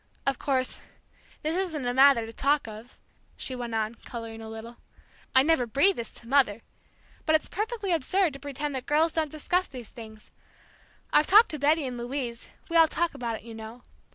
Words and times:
Of 0.25 0.39
course, 0.39 0.79
this 1.43 1.55
isn't 1.55 1.85
a 1.85 1.93
matter 1.93 2.25
to 2.25 2.33
talk 2.33 2.67
of," 2.67 2.97
she 3.37 3.53
went 3.55 3.75
on, 3.75 3.93
coloring 4.03 4.41
a 4.41 4.49
little. 4.49 4.77
"I'd 5.35 5.45
never 5.45 5.67
breathe 5.67 5.95
this 5.97 6.09
to 6.13 6.27
Mother! 6.27 6.63
But 7.27 7.35
it's 7.35 7.47
perfectly 7.47 7.91
absurd 7.93 8.33
to 8.33 8.39
pretend 8.39 8.73
that 8.73 8.87
girls 8.87 9.11
don't 9.13 9.29
discuss 9.29 9.67
these 9.67 9.89
things. 9.89 10.31
I've 11.13 11.27
talked 11.27 11.49
to 11.49 11.59
Betty 11.59 11.85
and 11.85 11.99
Louise 11.99 12.51
we 12.67 12.77
all 12.77 12.87
talk 12.87 13.13
about 13.13 13.35
it, 13.35 13.43
you 13.43 13.53
know. 13.53 13.83